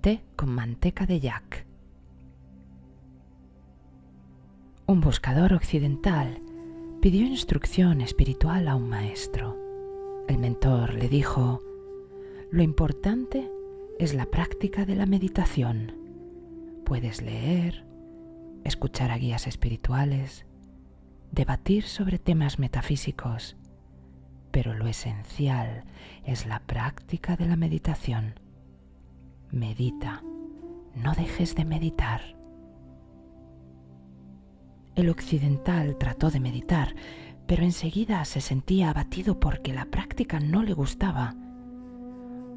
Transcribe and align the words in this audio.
té 0.00 0.22
con 0.36 0.50
manteca 0.50 1.06
de 1.06 1.20
yak. 1.20 1.66
Un 4.86 5.00
buscador 5.00 5.52
occidental 5.52 6.40
pidió 7.00 7.26
instrucción 7.26 8.00
espiritual 8.00 8.68
a 8.68 8.74
un 8.74 8.88
maestro. 8.88 9.56
El 10.28 10.38
mentor 10.38 10.94
le 10.94 11.08
dijo, 11.08 11.60
lo 12.50 12.62
importante 12.62 13.50
es 13.98 14.14
la 14.14 14.26
práctica 14.26 14.84
de 14.84 14.96
la 14.96 15.06
meditación. 15.06 15.94
Puedes 16.84 17.22
leer, 17.22 17.84
escuchar 18.64 19.10
a 19.10 19.18
guías 19.18 19.46
espirituales, 19.46 20.46
debatir 21.30 21.84
sobre 21.84 22.18
temas 22.18 22.58
metafísicos, 22.58 23.56
pero 24.50 24.74
lo 24.74 24.88
esencial 24.88 25.84
es 26.24 26.46
la 26.46 26.60
práctica 26.60 27.36
de 27.36 27.46
la 27.46 27.56
meditación. 27.56 28.34
Medita, 29.52 30.22
no 30.94 31.12
dejes 31.14 31.56
de 31.56 31.64
meditar. 31.64 32.20
El 34.94 35.08
occidental 35.08 35.96
trató 35.98 36.30
de 36.30 36.38
meditar, 36.38 36.94
pero 37.48 37.64
enseguida 37.64 38.24
se 38.26 38.40
sentía 38.40 38.90
abatido 38.90 39.40
porque 39.40 39.72
la 39.72 39.86
práctica 39.86 40.38
no 40.38 40.62
le 40.62 40.72
gustaba. 40.72 41.34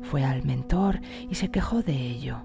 Fue 0.03 0.23
al 0.23 0.43
mentor 0.43 1.02
y 1.27 1.33
se 1.33 1.49
quejó 1.49 1.81
de 1.81 1.95
ello. 1.95 2.43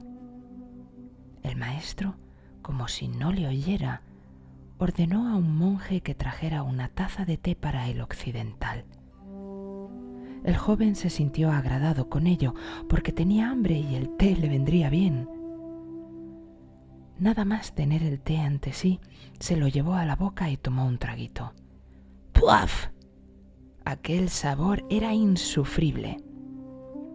El 1.43 1.57
maestro, 1.57 2.16
como 2.62 2.88
si 2.88 3.07
no 3.07 3.33
le 3.33 3.49
oyera, 3.49 4.01
ordenó 4.79 5.29
a 5.29 5.37
un 5.37 5.59
monje 5.59 6.01
que 6.01 6.15
trajera 6.15 6.62
una 6.62 6.88
taza 6.88 7.27
de 7.27 7.37
té 7.37 7.55
para 7.55 7.87
el 7.88 8.01
occidental. 8.01 8.87
El 10.45 10.56
joven 10.56 10.95
se 10.95 11.10
sintió 11.10 11.51
agradado 11.51 12.09
con 12.09 12.27
ello 12.27 12.54
porque 12.88 13.13
tenía 13.13 13.51
hambre 13.51 13.79
y 13.79 13.95
el 13.95 14.16
té 14.16 14.37
le 14.37 14.49
vendría 14.49 14.90
bien. 14.90 15.29
Nada 17.18 17.45
más 17.45 17.74
tener 17.74 18.02
el 18.02 18.21
té 18.21 18.38
ante 18.38 18.73
sí, 18.73 19.01
se 19.40 19.57
lo 19.57 19.66
llevó 19.66 19.95
a 19.95 20.04
la 20.04 20.15
boca 20.15 20.51
y 20.51 20.57
tomó 20.57 20.87
un 20.87 20.98
traguito. 20.98 21.52
¡Puaf! 22.32 22.87
Aquel 23.85 24.29
sabor 24.29 24.85
era 24.88 25.15
insufrible. 25.15 26.18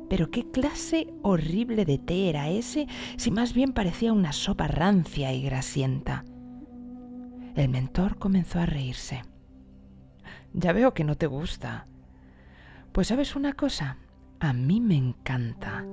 Pero 0.09 0.29
qué 0.29 0.49
clase 0.51 1.13
horrible 1.21 1.85
de 1.85 1.97
té 1.97 2.29
era 2.29 2.49
ese 2.49 2.87
si 3.15 3.31
más 3.31 3.53
bien 3.53 3.71
parecía 3.71 4.11
una 4.11 4.33
sopa 4.33 4.67
rancia 4.67 5.31
y 5.31 5.41
grasienta. 5.41 6.25
El 7.55 7.69
mentor 7.69 8.17
comenzó 8.17 8.59
a 8.59 8.65
reírse. 8.65 9.21
Ya 10.53 10.73
veo 10.73 10.93
que 10.93 11.03
no 11.03 11.15
te 11.15 11.27
gusta. 11.27 11.87
Pues 12.93 13.07
sabes 13.07 13.35
una 13.35 13.53
cosa, 13.53 13.97
a 14.39 14.53
mí 14.53 14.79
me 14.79 14.95
encanta. 14.95 15.83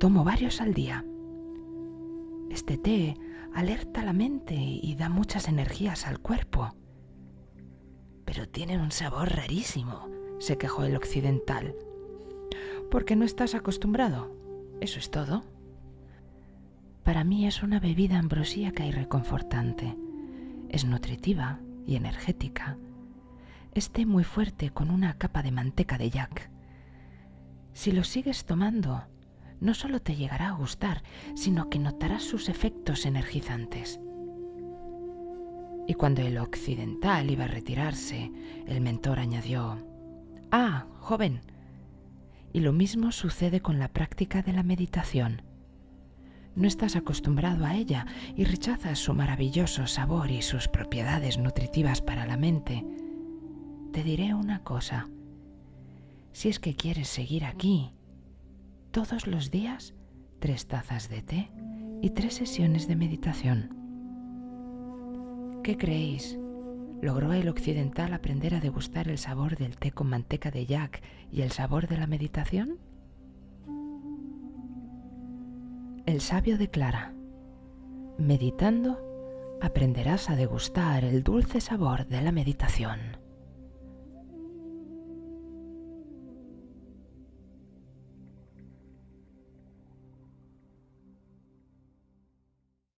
Tomo 0.00 0.24
varios 0.24 0.60
al 0.60 0.74
día. 0.74 1.04
Este 2.50 2.76
té 2.76 3.16
alerta 3.54 4.02
la 4.02 4.12
mente 4.12 4.56
y 4.56 4.96
da 4.96 5.08
muchas 5.08 5.46
energías 5.46 6.08
al 6.08 6.18
cuerpo. 6.18 6.74
Pero 8.24 8.48
tiene 8.48 8.76
un 8.76 8.90
sabor 8.90 9.36
rarísimo, 9.36 10.08
se 10.40 10.58
quejó 10.58 10.82
el 10.82 10.96
occidental. 10.96 11.76
Porque 12.90 13.14
no 13.14 13.24
estás 13.24 13.54
acostumbrado. 13.54 14.34
Eso 14.80 14.98
es 14.98 15.12
todo. 15.12 15.44
Para 17.04 17.22
mí 17.22 17.46
es 17.46 17.62
una 17.62 17.78
bebida 17.78 18.18
ambrosíaca 18.18 18.84
y 18.84 18.90
reconfortante. 18.90 19.96
Es 20.70 20.84
nutritiva 20.84 21.60
y 21.86 21.94
energética. 21.94 22.78
Es 23.74 23.90
té 23.90 24.04
muy 24.04 24.24
fuerte 24.24 24.70
con 24.70 24.90
una 24.90 25.14
capa 25.14 25.42
de 25.42 25.50
manteca 25.50 25.96
de 25.96 26.10
yak. 26.10 26.50
Si 27.72 27.90
lo 27.90 28.04
sigues 28.04 28.44
tomando, 28.44 29.04
no 29.60 29.72
solo 29.72 30.00
te 30.00 30.14
llegará 30.14 30.48
a 30.48 30.56
gustar, 30.56 31.02
sino 31.34 31.70
que 31.70 31.78
notarás 31.78 32.22
sus 32.22 32.48
efectos 32.50 33.06
energizantes. 33.06 33.98
Y 35.86 35.94
cuando 35.94 36.20
el 36.20 36.36
occidental 36.36 37.30
iba 37.30 37.44
a 37.44 37.48
retirarse, 37.48 38.30
el 38.66 38.80
mentor 38.82 39.18
añadió, 39.18 39.78
Ah, 40.50 40.86
joven. 41.00 41.40
Y 42.52 42.60
lo 42.60 42.72
mismo 42.72 43.10
sucede 43.10 43.60
con 43.60 43.78
la 43.78 43.88
práctica 43.88 44.42
de 44.42 44.52
la 44.52 44.62
meditación. 44.62 45.42
No 46.54 46.68
estás 46.68 46.94
acostumbrado 46.94 47.64
a 47.64 47.74
ella 47.74 48.06
y 48.36 48.44
rechazas 48.44 48.98
su 48.98 49.14
maravilloso 49.14 49.86
sabor 49.86 50.30
y 50.30 50.42
sus 50.42 50.68
propiedades 50.68 51.38
nutritivas 51.38 52.02
para 52.02 52.26
la 52.26 52.36
mente. 52.36 52.84
Te 53.92 54.02
diré 54.02 54.32
una 54.32 54.64
cosa. 54.64 55.06
Si 56.32 56.48
es 56.48 56.58
que 56.58 56.74
quieres 56.74 57.08
seguir 57.08 57.44
aquí, 57.44 57.92
todos 58.90 59.26
los 59.26 59.50
días 59.50 59.92
tres 60.38 60.66
tazas 60.66 61.10
de 61.10 61.20
té 61.20 61.50
y 62.00 62.08
tres 62.10 62.32
sesiones 62.34 62.88
de 62.88 62.96
meditación. 62.96 63.76
¿Qué 65.62 65.76
creéis? 65.76 66.38
¿Logró 67.02 67.34
el 67.34 67.50
occidental 67.50 68.14
aprender 68.14 68.54
a 68.54 68.60
degustar 68.60 69.08
el 69.08 69.18
sabor 69.18 69.58
del 69.58 69.76
té 69.76 69.92
con 69.92 70.08
manteca 70.08 70.50
de 70.50 70.64
yak 70.64 71.02
y 71.30 71.42
el 71.42 71.50
sabor 71.50 71.86
de 71.86 71.98
la 71.98 72.06
meditación? 72.06 72.78
El 76.06 76.22
sabio 76.22 76.56
declara, 76.56 77.12
meditando 78.16 78.98
aprenderás 79.60 80.30
a 80.30 80.36
degustar 80.36 81.04
el 81.04 81.22
dulce 81.22 81.60
sabor 81.60 82.06
de 82.06 82.22
la 82.22 82.32
meditación. 82.32 83.21